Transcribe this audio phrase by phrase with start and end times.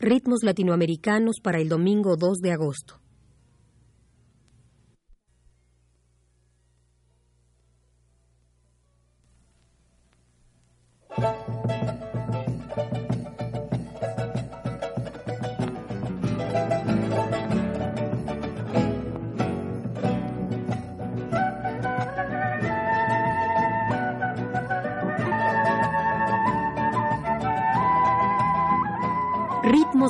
[0.00, 3.00] Ritmos latinoamericanos para el domingo 2 de agosto.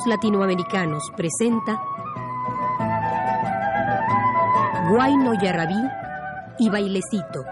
[0.09, 1.83] Latinoamericanos presenta
[4.91, 5.83] Guayno Yarrabí
[6.59, 7.45] y Bailecito.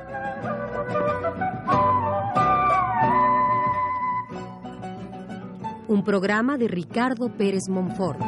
[5.88, 8.20] Un programa de Ricardo Pérez Monfort.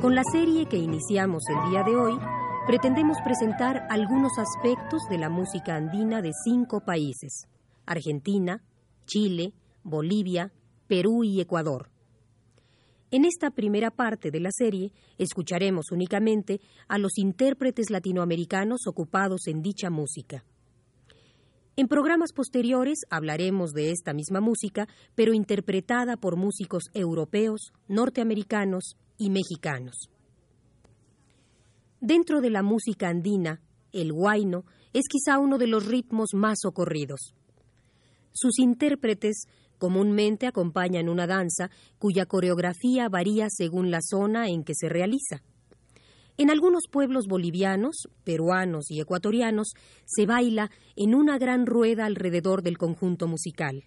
[0.00, 2.16] Con la serie que iniciamos el día de hoy,
[2.68, 7.48] pretendemos presentar algunos aspectos de la música andina de cinco países,
[7.84, 8.62] Argentina,
[9.10, 10.52] Chile, Bolivia,
[10.86, 11.90] Perú y Ecuador.
[13.10, 19.62] En esta primera parte de la serie escucharemos únicamente a los intérpretes latinoamericanos ocupados en
[19.62, 20.44] dicha música.
[21.74, 24.86] En programas posteriores hablaremos de esta misma música,
[25.16, 30.08] pero interpretada por músicos europeos, norteamericanos y mexicanos.
[32.00, 33.60] Dentro de la música andina,
[33.92, 37.34] el huayno es quizá uno de los ritmos más ocurridos.
[38.32, 39.46] Sus intérpretes
[39.78, 45.42] comúnmente acompañan una danza cuya coreografía varía según la zona en que se realiza.
[46.36, 49.74] En algunos pueblos bolivianos, peruanos y ecuatorianos
[50.06, 53.84] se baila en una gran rueda alrededor del conjunto musical.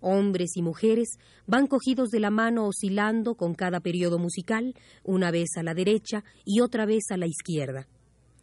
[0.00, 4.74] Hombres y mujeres van cogidos de la mano oscilando con cada periodo musical,
[5.04, 7.86] una vez a la derecha y otra vez a la izquierda.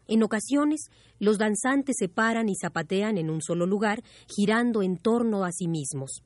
[0.07, 5.43] En ocasiones, los danzantes se paran y zapatean en un solo lugar, girando en torno
[5.43, 6.23] a sí mismos.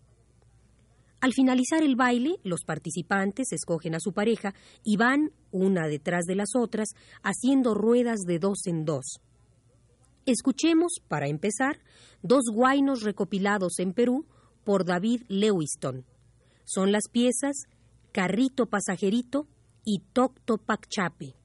[1.20, 6.36] Al finalizar el baile, los participantes escogen a su pareja y van, una detrás de
[6.36, 6.90] las otras,
[7.22, 9.20] haciendo ruedas de dos en dos.
[10.26, 11.80] Escuchemos, para empezar,
[12.24, 14.26] dos guainos recopilados en Perú
[14.64, 16.06] por David Lewiston.
[16.66, 17.66] Son las piezas
[18.12, 19.48] Carrito Pasajerito
[19.84, 21.41] y Tocto Pacchape.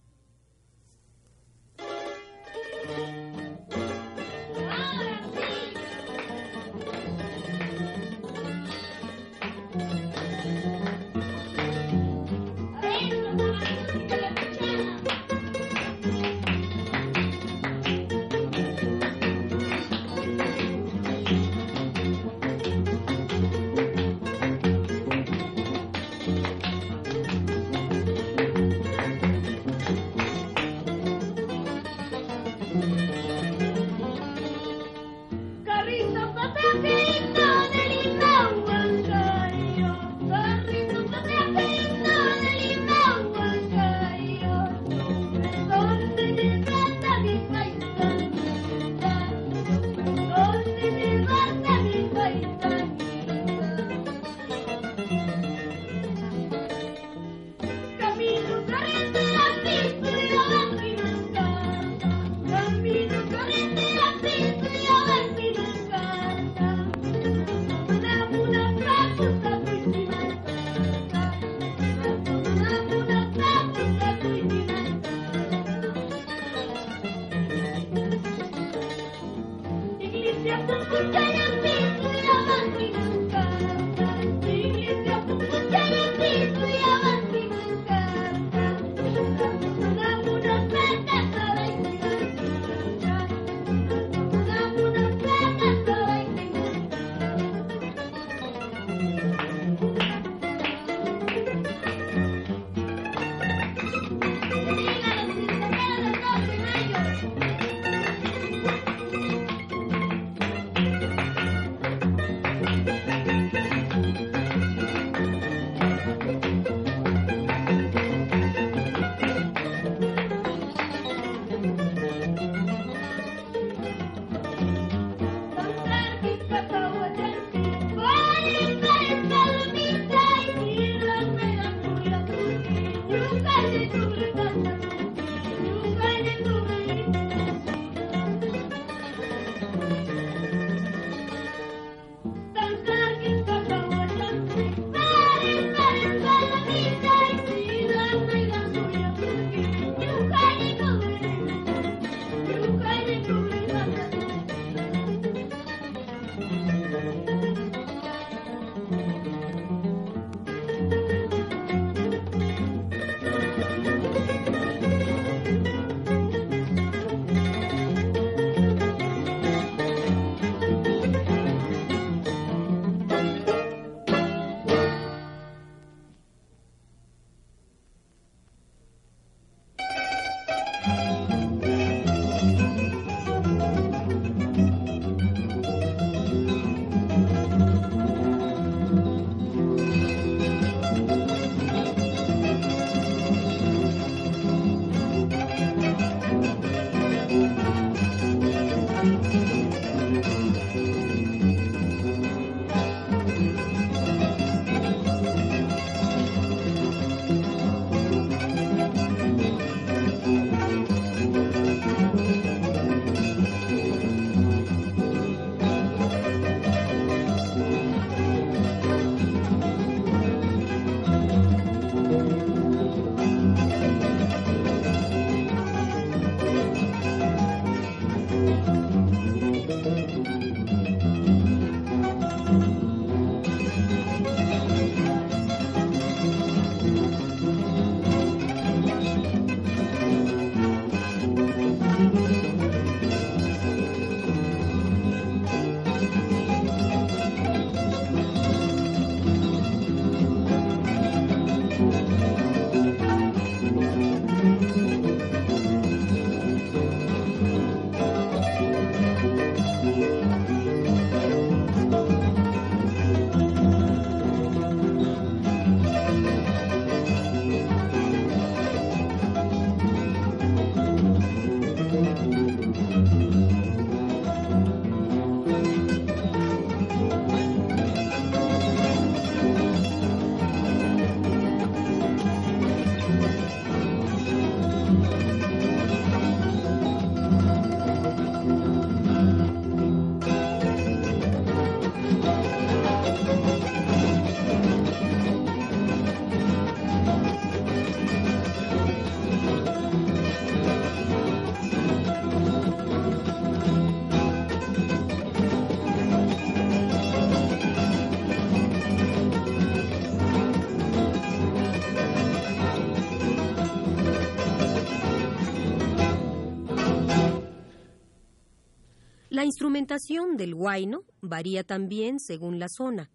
[319.66, 323.10] Instrumentación del huayno varía también según la zona.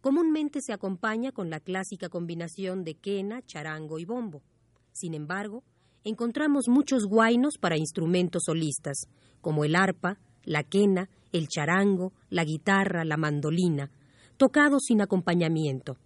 [0.00, 4.42] Comúnmente se acompaña con la clásica combinación de quena, charango y bombo.
[4.90, 5.62] Sin embargo,
[6.02, 9.06] encontramos muchos guainos para instrumentos solistas,
[9.40, 13.92] como el arpa, la quena, el charango, la guitarra, la mandolina,
[14.38, 15.96] tocados sin acompañamiento.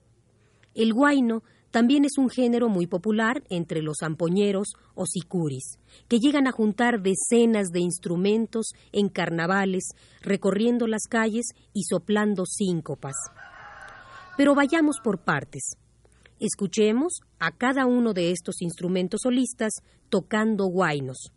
[0.75, 1.43] El guayno
[1.77, 5.79] también es un género muy popular entre los zampoñeros o sicuris,
[6.09, 9.91] que llegan a juntar decenas de instrumentos en carnavales,
[10.23, 11.45] recorriendo las calles
[11.75, 13.13] y soplando síncopas.
[14.39, 15.77] Pero vayamos por partes.
[16.41, 19.75] Escuchemos a cada uno de estos instrumentos solistas
[20.09, 21.31] tocando guainos.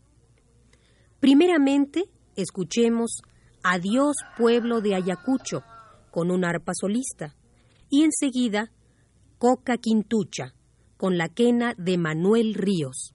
[1.19, 2.05] Primeramente,
[2.37, 3.23] escuchemos
[3.61, 5.63] Adiós pueblo de Ayacucho
[6.11, 7.35] con un arpa solista
[7.89, 8.71] y enseguida
[9.39, 10.53] Coca Quintucha
[10.97, 13.13] con la quena de Manuel Ríos.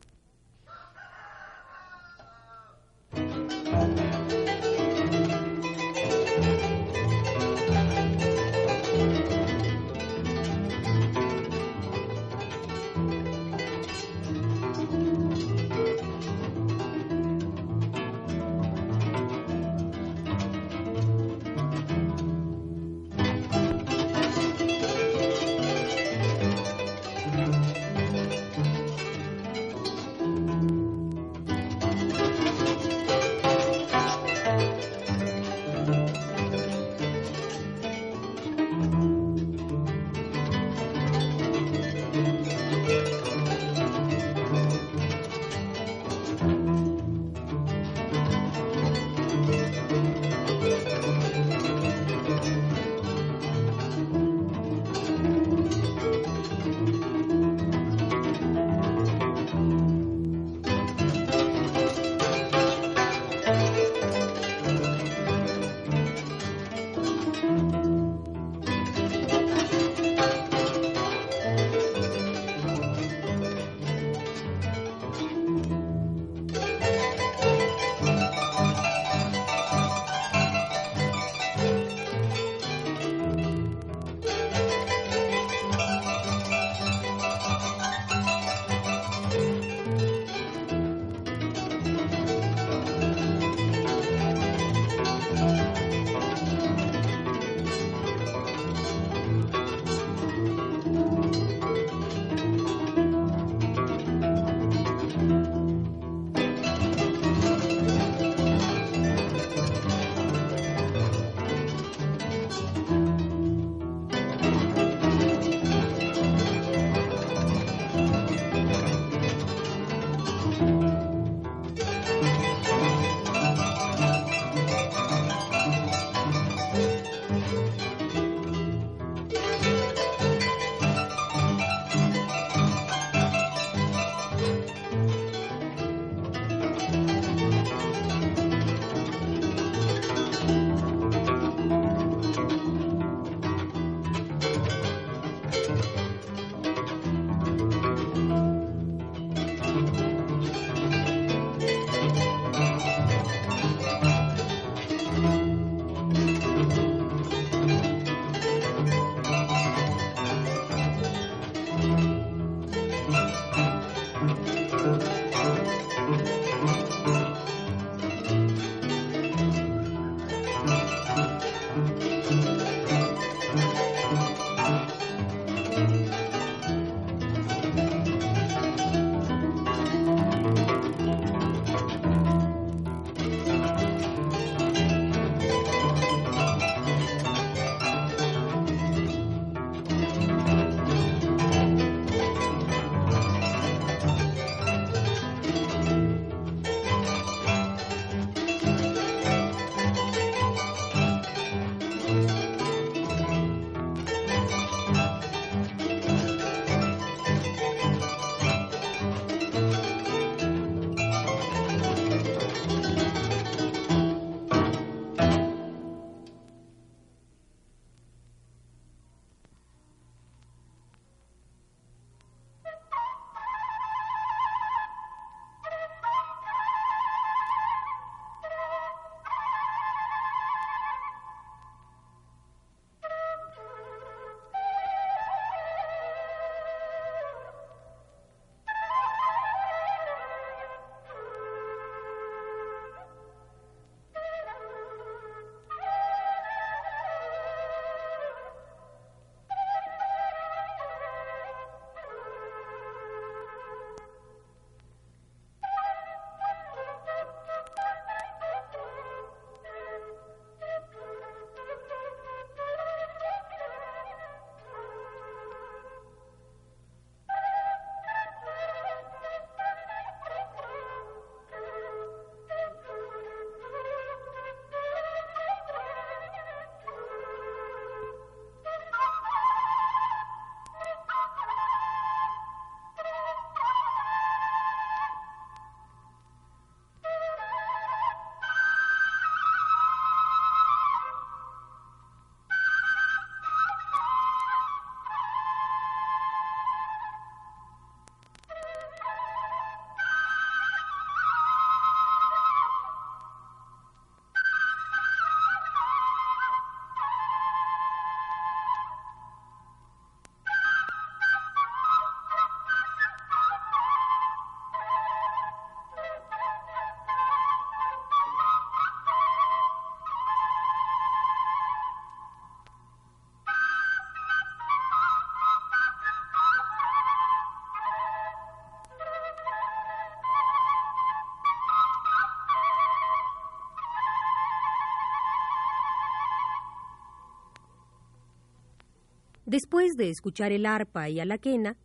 [339.46, 341.76] Después de escuchar el arpa y a la quena,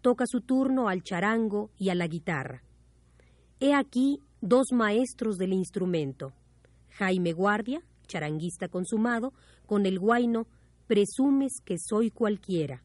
[0.00, 2.62] toca su turno al charango y a la guitarra.
[3.58, 6.32] He aquí dos maestros del instrumento.
[6.90, 9.32] Jaime Guardia, charanguista consumado,
[9.66, 10.46] con el guaino
[10.86, 12.84] Presumes que soy cualquiera.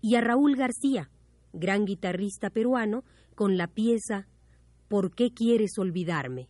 [0.00, 1.10] Y a Raúl García,
[1.52, 3.04] gran guitarrista peruano,
[3.34, 4.26] con la pieza
[4.88, 6.48] ¿Por qué quieres olvidarme?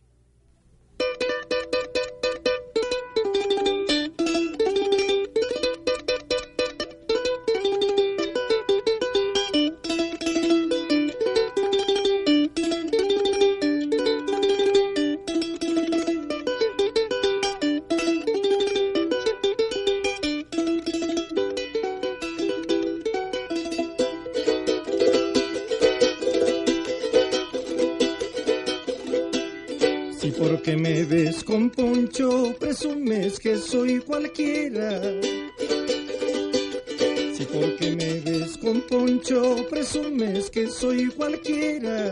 [39.25, 42.11] Poncho, presumes que soy cualquiera.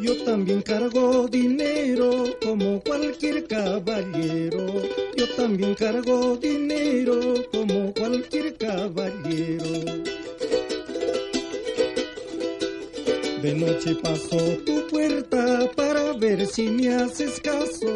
[0.00, 4.66] Yo también cargo dinero como cualquier caballero.
[5.16, 7.20] Yo también cargo dinero
[7.52, 9.72] como cualquier caballero.
[13.42, 17.94] De noche paso tu puerta para ver si me haces caso.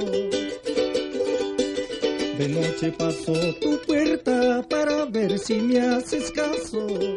[2.38, 3.69] De noche paso tu
[5.50, 7.09] si me haces caso.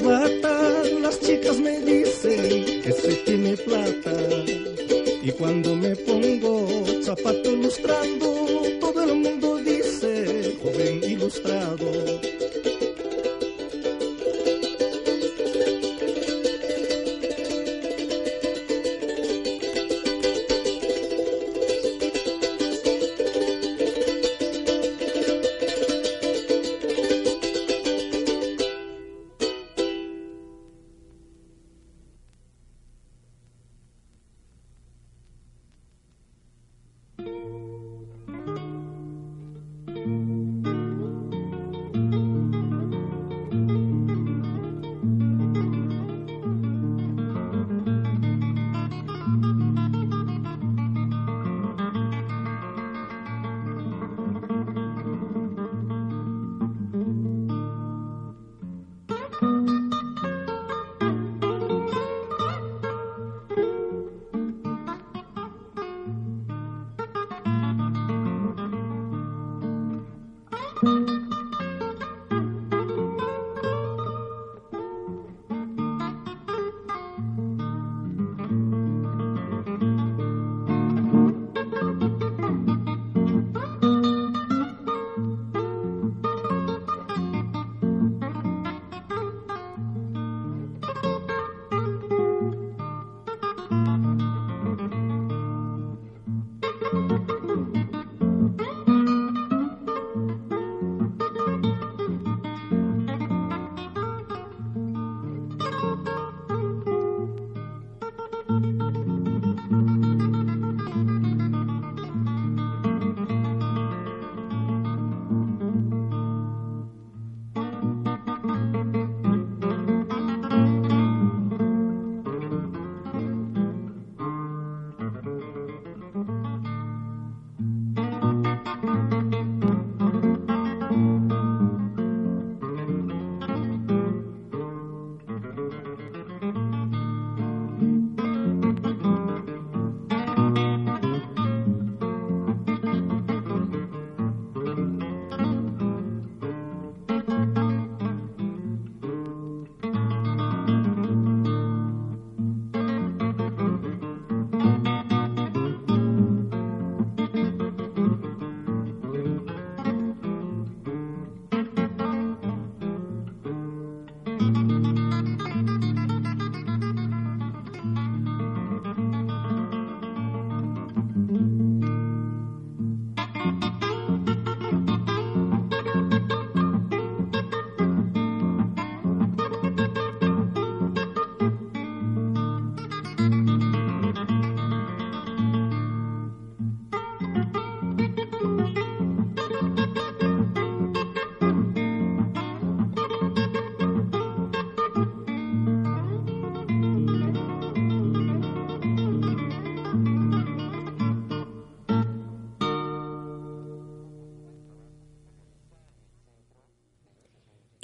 [0.00, 0.37] What.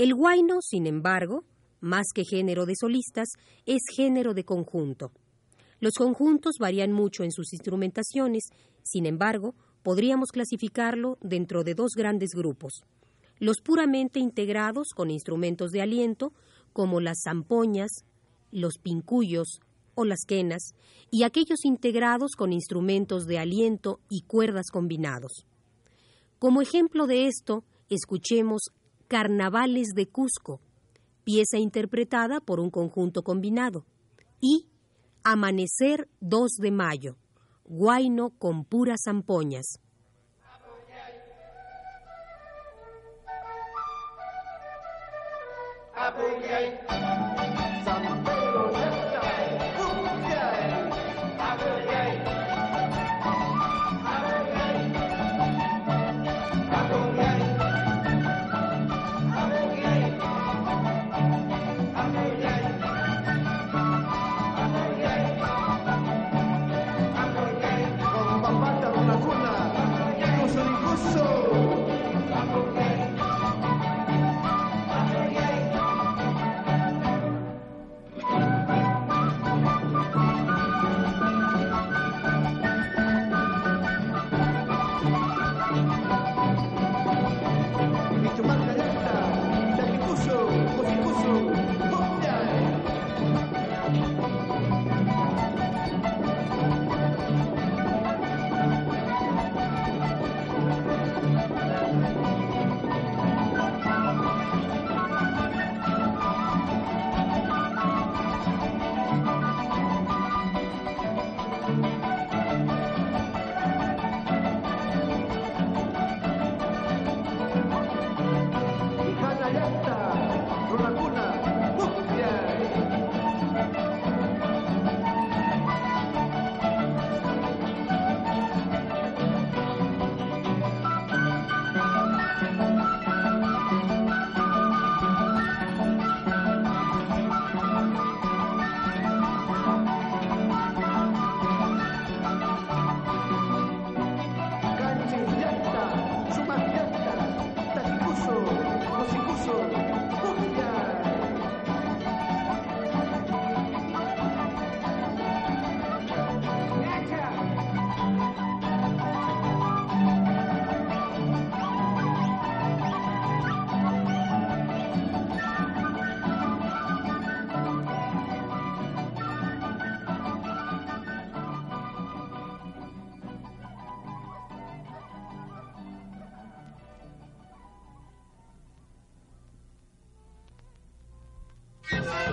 [0.04, 1.44] El guayno, sin embargo,
[1.80, 3.26] más que género de solistas,
[3.64, 5.12] es género de conjunto.
[5.80, 8.42] Los conjuntos varían mucho en sus instrumentaciones,
[8.82, 12.82] sin embargo, podríamos clasificarlo dentro de dos grandes grupos.
[13.38, 16.34] Los puramente integrados con instrumentos de aliento,
[16.74, 18.04] como las zampoñas,
[18.50, 19.60] los pincuyos
[19.94, 20.74] o las quenas,
[21.10, 25.46] y aquellos integrados con instrumentos de aliento y cuerdas combinados.
[26.38, 28.64] Como ejemplo de esto, escuchemos
[29.08, 30.60] Carnavales de Cusco,
[31.24, 33.84] pieza interpretada por un conjunto combinado,
[34.40, 34.66] y
[35.22, 37.16] Amanecer 2 de Mayo,
[37.64, 39.78] Guaino con puras zampoñas.
[45.94, 47.33] Apoyai.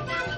[0.07, 0.30] Thank you.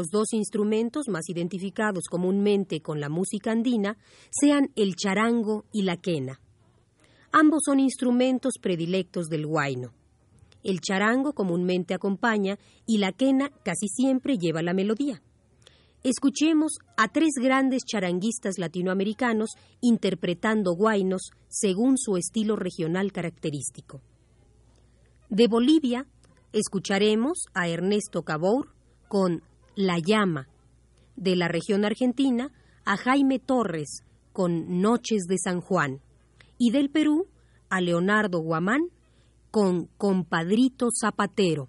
[0.00, 3.98] Los dos instrumentos más identificados comúnmente con la música andina
[4.30, 6.40] sean el charango y la quena.
[7.32, 9.92] Ambos son instrumentos predilectos del huayno.
[10.64, 15.20] El charango comúnmente acompaña y la quena casi siempre lleva la melodía.
[16.02, 19.50] Escuchemos a tres grandes charanguistas latinoamericanos
[19.82, 24.00] interpretando guainos según su estilo regional característico.
[25.28, 26.06] De Bolivia,
[26.54, 28.72] escucharemos a Ernesto Cabour
[29.08, 29.42] con
[29.74, 30.48] La Llama.
[31.16, 32.50] De la región argentina,
[32.84, 36.00] a Jaime Torres con Noches de San Juan.
[36.58, 37.26] Y del Perú,
[37.68, 38.82] a Leonardo Guamán
[39.50, 41.68] con Compadrito Zapatero.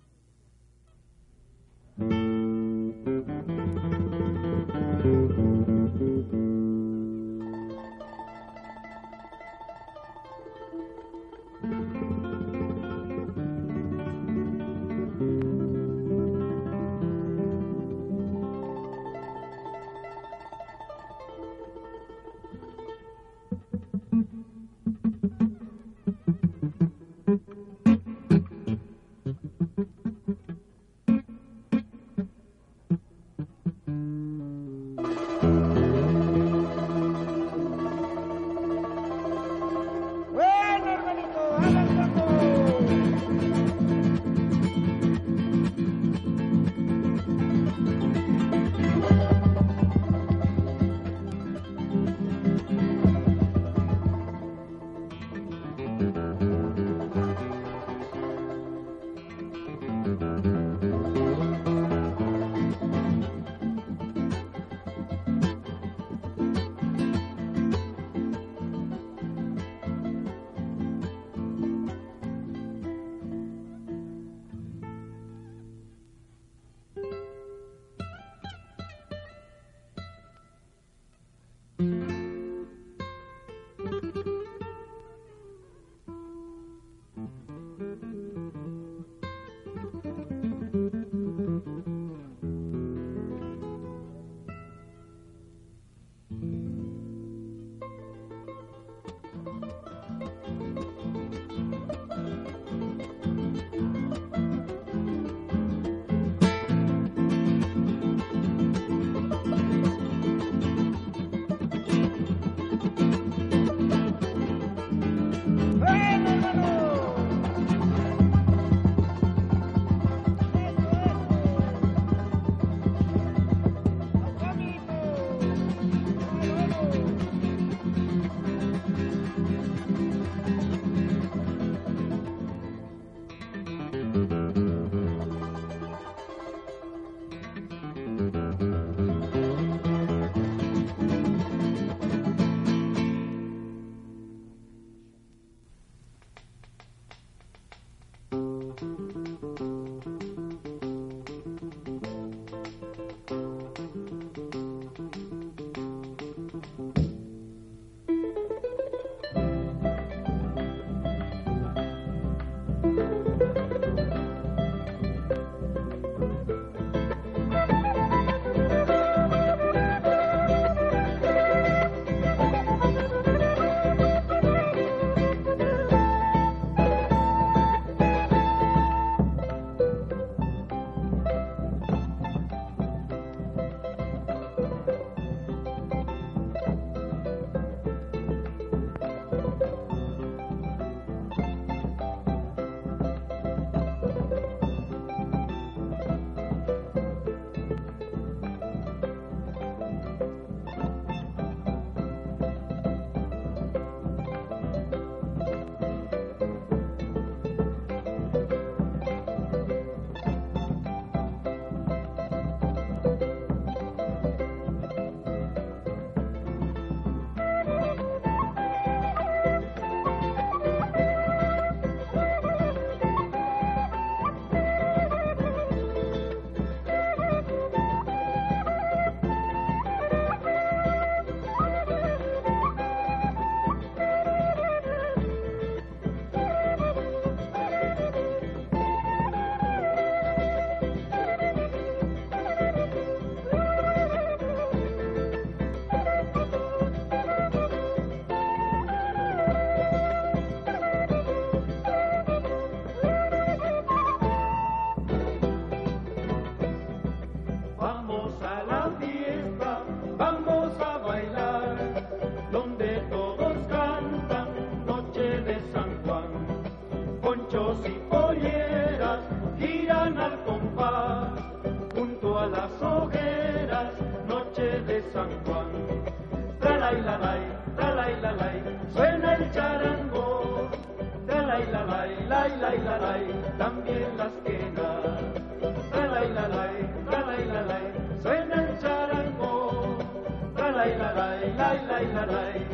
[292.12, 292.71] tonight.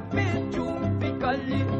[0.00, 1.79] I've been.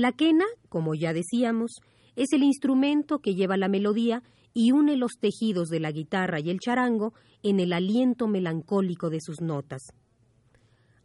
[0.00, 1.72] La quena, como ya decíamos,
[2.16, 4.22] es el instrumento que lleva la melodía
[4.54, 9.20] y une los tejidos de la guitarra y el charango en el aliento melancólico de
[9.20, 9.82] sus notas.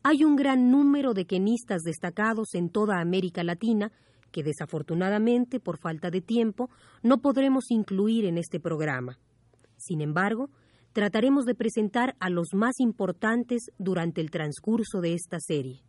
[0.01, 3.91] Hay un gran número de quenistas destacados en toda América Latina
[4.31, 6.69] que desafortunadamente, por falta de tiempo,
[7.03, 9.19] no podremos incluir en este programa.
[9.75, 10.51] Sin embargo,
[10.93, 15.83] trataremos de presentar a los más importantes durante el transcurso de esta serie.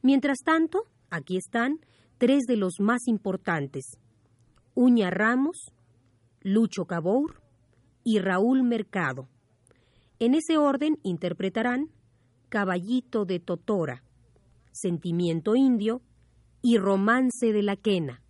[0.00, 1.80] Mientras tanto, aquí están
[2.18, 3.96] tres de los más importantes,
[4.74, 5.72] Uña Ramos,
[6.42, 7.40] Lucho Cabour
[8.04, 9.28] y Raúl Mercado.
[10.18, 11.90] En ese orden interpretarán
[12.48, 14.02] Caballito de Totora,
[14.72, 16.02] Sentimiento Indio
[16.60, 18.20] y Romance de la Quena.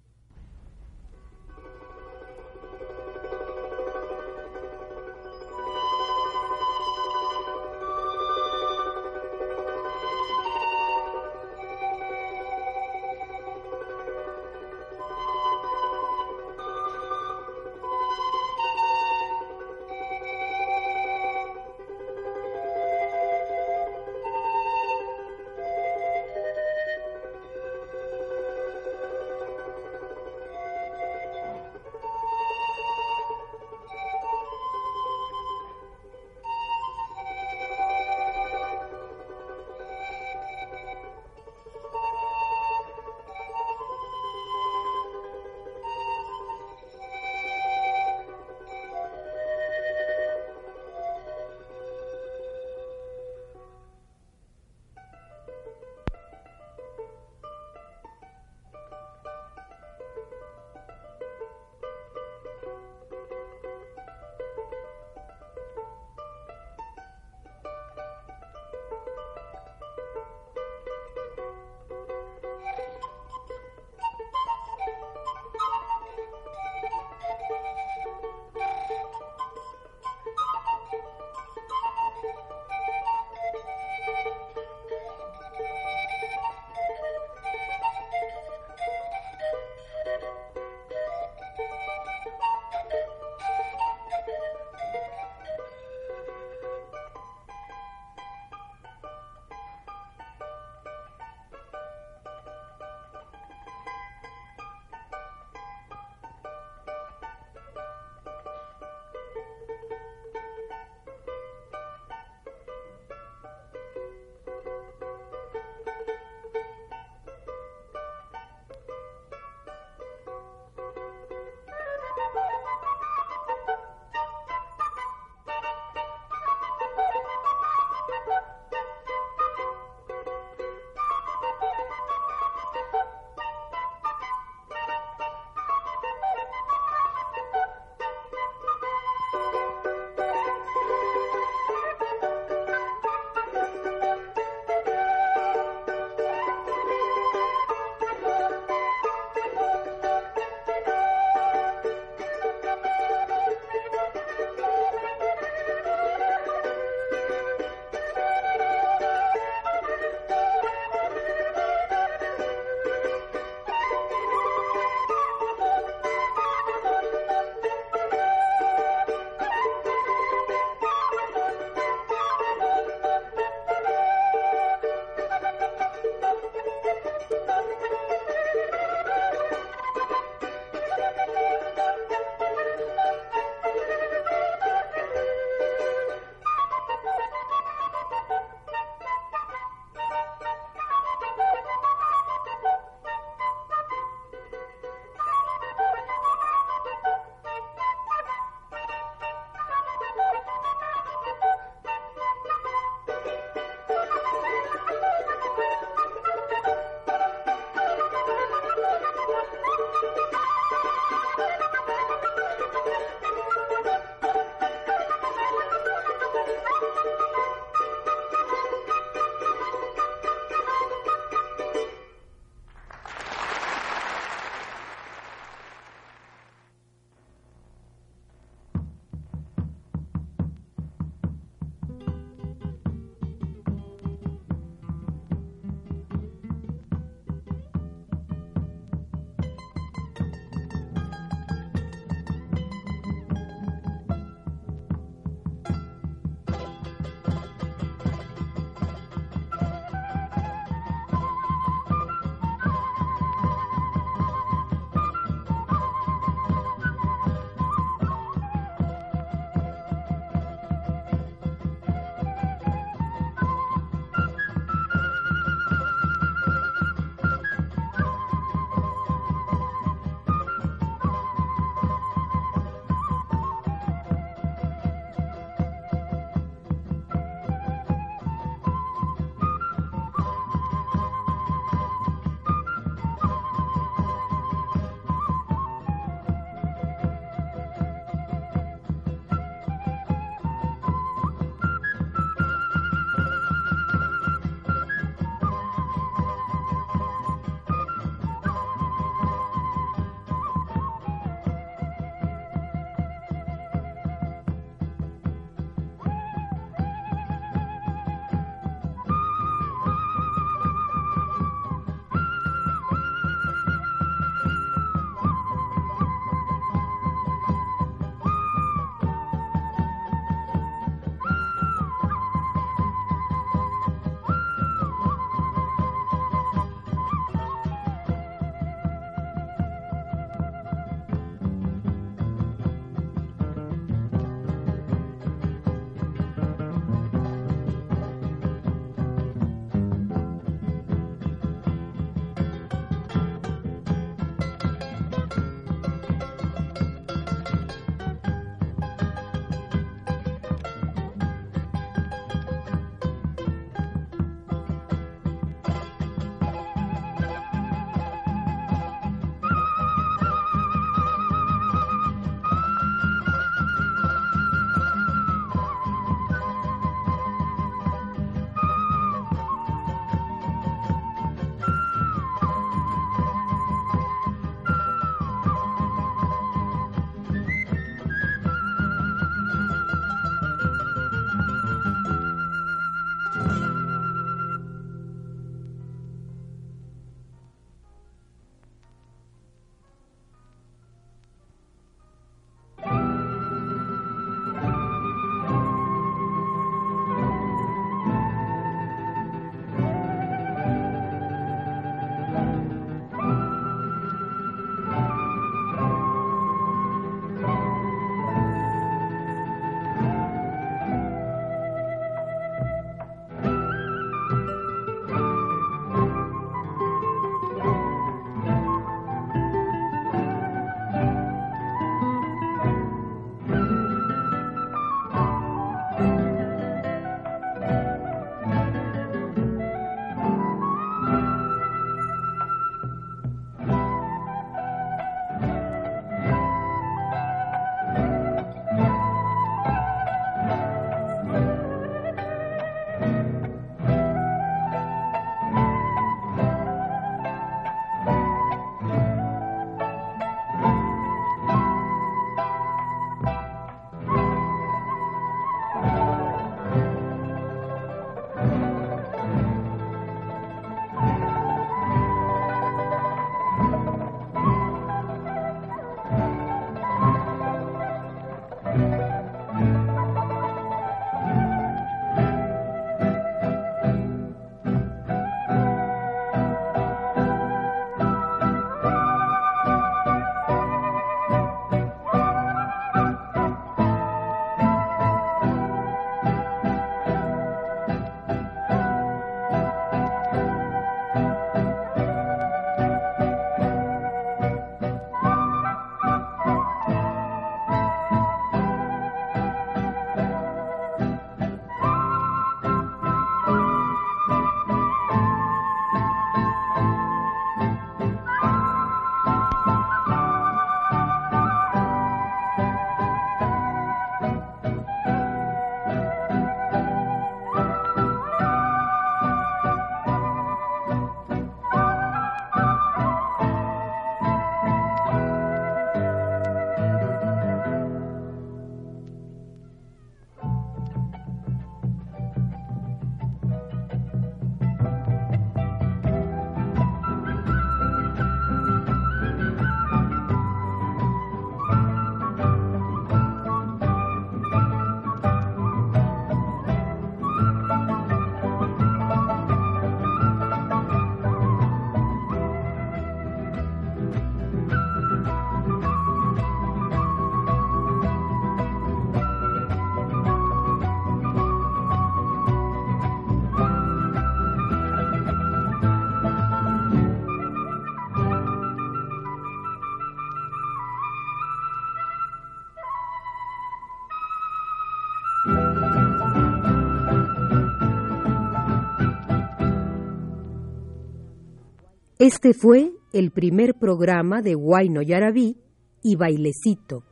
[582.19, 585.57] Este fue el primer programa de Guayno Yarabí
[586.03, 587.05] y Bailecito.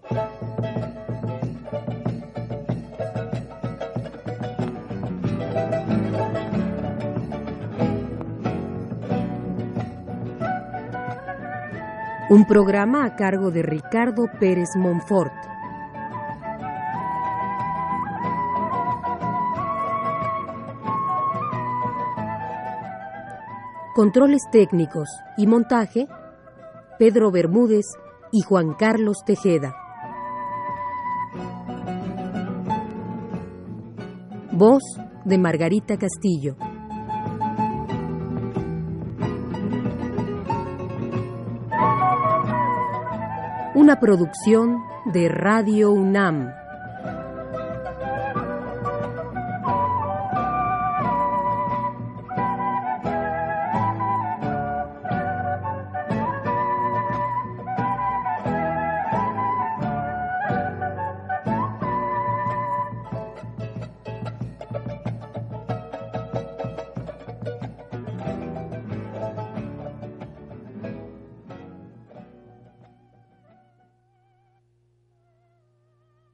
[12.29, 15.56] Un programa a cargo de Ricardo Pérez Monfort.
[23.97, 26.07] Controles técnicos y montaje,
[26.99, 27.87] Pedro Bermúdez
[28.31, 29.75] y Juan Carlos Tejeda.
[34.53, 34.83] Voz
[35.25, 36.57] de Margarita Castillo.
[43.75, 44.77] Una producción
[45.07, 46.66] de Radio UNAM.